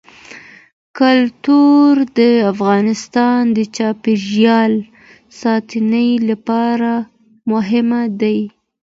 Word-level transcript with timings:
کلتور 0.99 1.91
د 2.17 2.19
افغانستان 2.51 3.41
د 3.57 3.59
چاپیریال 3.75 4.73
ساتنې 5.41 6.09
لپاره 6.29 6.91
مهم 7.51 7.89
دي. 8.21 8.39